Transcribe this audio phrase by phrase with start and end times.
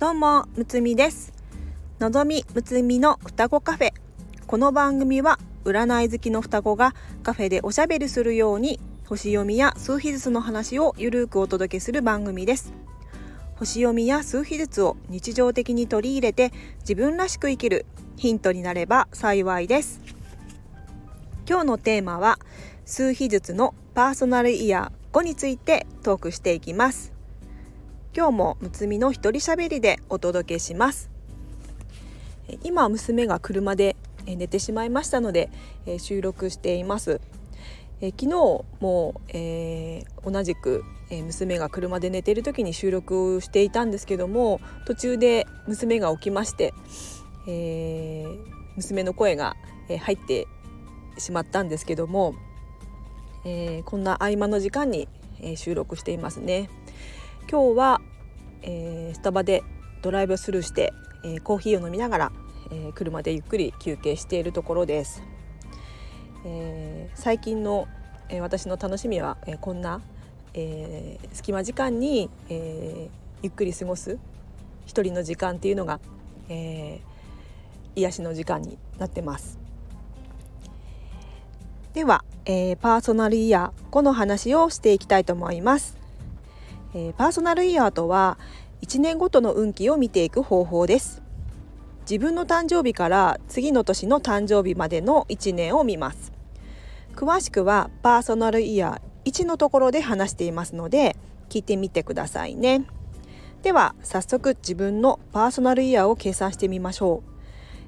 [0.00, 1.30] どうもむつみです。
[1.98, 3.92] のぞみむつみの双子カフェ。
[4.46, 12.72] この番組は占い好きの双子がカフェでおしゃべりするように星読みや数秘術の話をゆるくお届けする番組です。
[13.56, 17.84] 星読みや数秘術を日常的に取り入れて自分らしく生きる
[18.16, 20.00] ヒントになれば幸いです。
[21.46, 22.38] 今日のテーマは
[22.86, 27.19] 数秘術のパーソナルイヤー5についてトークしていきます。
[28.20, 31.08] 今日もむつみの一人喋りでお届けします。
[32.62, 35.48] 今娘が車で寝てしまいましたので
[35.96, 37.22] 収録しています。
[38.02, 38.26] 昨日
[38.80, 46.74] も、えー、同じく娘が車で寝ている時に収録していたんですけども途中で娘が起きまして、
[47.48, 48.38] えー、
[48.76, 49.56] 娘の声が
[49.98, 50.46] 入って
[51.16, 52.34] しまったんですけども
[53.46, 55.08] えー、こんな合間の時間に、
[55.40, 56.68] え、収録していますね。
[57.50, 57.99] 今日は、
[58.62, 59.62] えー、スタバで
[60.02, 60.92] ドライブスルーして、
[61.24, 62.32] えコーヒーを飲みながら、
[62.70, 65.22] え車でゆっくり休憩しているところです、
[66.44, 67.88] え最近の、
[68.28, 70.00] え私の楽しみは、えこんな、
[70.54, 73.08] え隙間時間に、え
[73.42, 74.18] ゆっくり過ごす
[74.86, 76.00] 一人の時間っていうのが、
[76.48, 77.00] え
[77.96, 79.58] 癒しの時間になってます。
[81.92, 85.96] ではえー、パーソナルイヤー5の話をしていきたいと思います、
[86.94, 88.38] えー、パーソナルイヤーとは
[88.82, 91.22] 1年ごとの運気を見ていく方法です。
[92.02, 96.32] 自分の誕生日から次の年の誕生日までの1年を見ます。
[97.14, 101.16] 詳しくはパーソナルイヤー1のところで話していますので
[101.48, 102.84] 聞いてみてくださいね。
[103.62, 107.22] では早速自分のパーソナルイヤーを計算してみましょ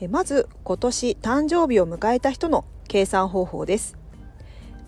[0.00, 0.08] う。
[0.08, 3.96] まず今年誕生日を迎えた人の計算方法です。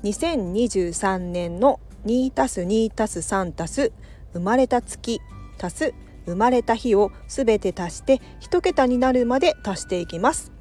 [0.04, 3.92] 2023年の2たす2たす3たす
[4.32, 5.20] 生まれた月
[5.60, 10.52] 足す生まれた日をすべて足して1桁になるまで足していきます。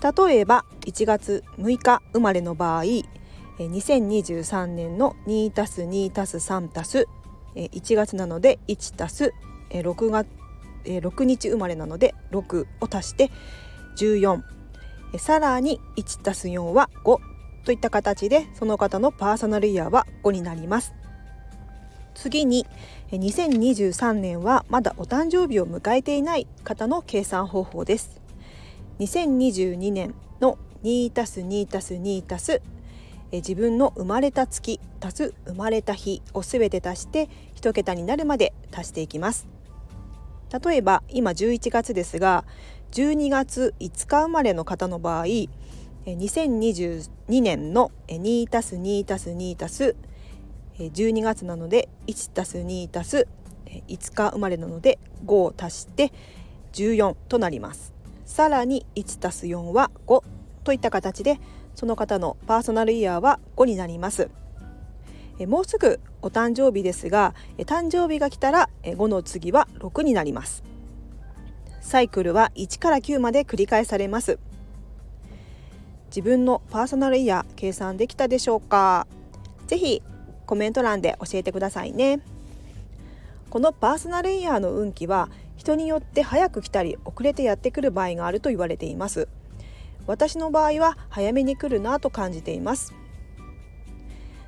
[0.00, 2.84] 例えば1月6日生まれの場合
[3.58, 7.06] 2023年の2たす2たす3たす
[7.54, 9.34] 1月なので1たす
[9.70, 10.26] 6月
[10.84, 13.30] 6日生まれなので6を足して
[13.98, 14.42] 14
[15.18, 17.29] さらに1たす4は5
[17.64, 20.94] といった形でその方のパーソナルイヤーは5になります。
[22.14, 22.66] 次に
[23.12, 28.20] 2023年はまだお誕生日を迎えていない方の計算方法です。
[28.98, 32.60] 2022年の2たす2たす2たす
[33.32, 39.46] 自分の生まれた月足す生まれた日をすべて足して1桁になるまで足していきます。
[40.64, 42.44] 例えば今11月ですが
[42.90, 45.26] 12月5日生まれの方の場合
[46.06, 47.10] 2022
[47.42, 49.96] 年の2たす2たす2たす
[50.78, 53.28] 12月なので1たす2たす
[53.66, 56.12] 5日生まれなので5を足して
[56.72, 57.92] 14となります。
[58.24, 60.22] さらに1たす4は5
[60.64, 61.38] といった形で
[61.74, 64.30] その方のパーソナルイヤーは5になります。
[65.46, 70.62] もうすぐお誕生日ですが誕生日が来たら5の次は6になります。
[71.80, 74.38] サイクルは1から9まで繰り返されます。
[76.10, 79.06] 自分のパーソナルイヤー計算できたでしょうか？
[79.66, 80.02] ぜひ
[80.46, 82.20] コメント欄で教えてくださいね。
[83.48, 89.28] このパーソナルイヤーの運気は人によって早く来たり遅れてやってくる場合があると言われています。
[90.06, 92.92] 私の場合は早めに来るなと感じています。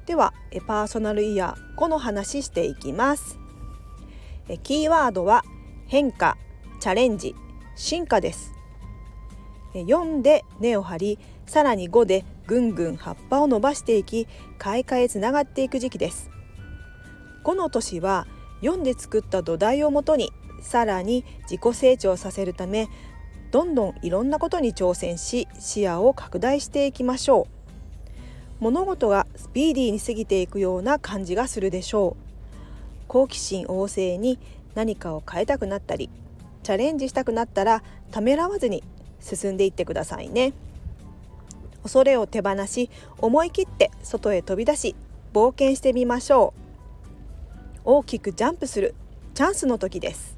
[0.06, 0.34] では
[0.66, 3.38] パーソナルイヤー5の話していきます。
[4.64, 5.44] キーワードは
[5.86, 6.36] 変化
[6.80, 7.36] チャレンジ
[7.76, 8.52] 進化です。
[9.74, 14.26] 4で根を張りさらに5でぐんぐん葉っぱを伸ばしていき
[14.58, 16.30] 開花へつながっていく時期です。
[17.44, 18.26] 5の年は
[18.62, 22.88] 4で作った土台をもとにさらに自己成長させるため
[23.50, 27.62] どんどんいろんなことに挑戦し視野を拡大していきましょう。
[28.60, 32.22] 物事がスピーディーに過ぎていくような感じがするでしょう。
[33.08, 34.38] 好奇心旺盛に
[34.74, 36.08] 何かを変えたくなったり
[36.62, 38.82] チャレンジしたくなったらためらわずに
[39.20, 40.52] 進んでいってくださいね。
[41.82, 44.96] 恐れを手放し思い切って外へ飛び出し
[45.32, 48.94] 冒険してみましょう大きくジャンプする
[49.34, 50.36] チャンスの時です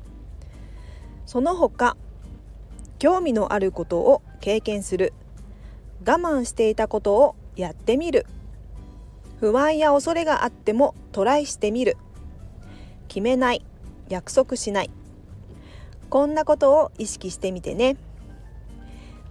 [1.27, 1.97] その他
[2.99, 5.13] 興味のあることを経験する
[6.07, 8.27] 我慢していたことをやってみる
[9.41, 11.97] 不安や恐れがあってもトライしてみる
[13.09, 13.65] 決めない
[14.09, 14.91] 約束しない
[16.09, 17.97] こんなことを意識してみてね。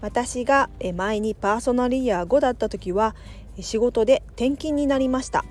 [0.04, 3.16] 私が前にパーソナルイヤー5だった時は
[3.60, 5.46] 仕事で転勤になりました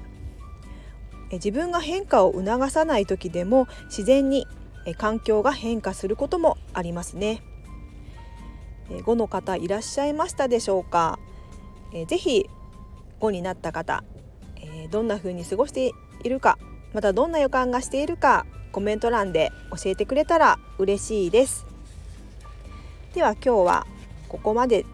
[1.32, 4.46] 自分が変化を促さない時でも自然に
[4.84, 7.42] え環境が変化することもありますね。
[8.90, 11.18] え5の方いらっしゃいましたでしょうか？
[11.94, 12.48] え、ぜひ
[13.20, 14.02] 5になった方、
[14.60, 15.92] え、どんな風に過ごして
[16.24, 16.58] いるか
[16.92, 21.66] またどんな予感がしているかコメント欄で教えてくれたら嬉しいです
[23.14, 23.86] では今日は
[24.32, 24.86] ここまで。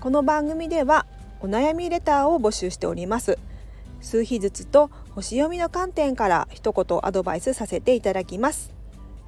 [0.00, 1.06] この番組では
[1.40, 3.38] お悩みレターを募集しております。
[4.00, 8.74] 数日ずつと星読みの観点から一言アドバイスさせていただきます。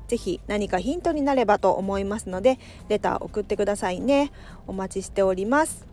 [0.08, 2.58] ぜひ何かヒントになればと思いますので
[2.88, 4.32] レター送ってくださいね。
[4.66, 5.86] お待ちしております。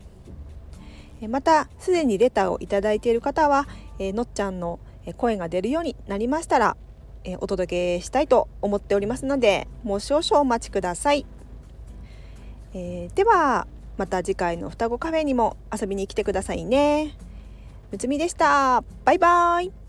[1.29, 3.67] またすでにレターをいただいている方は、
[3.99, 4.79] え、のっちゃんの
[5.15, 6.75] 声が出るようになりましたら、
[7.23, 11.27] え、お届けしたいと思っておりますのでもう少々お待ちください、
[12.73, 13.67] えー、では
[13.97, 17.15] また次回の双子カフェにも遊びに来てくださいね。
[17.91, 18.83] むつみでした。
[19.05, 19.86] バイバイ。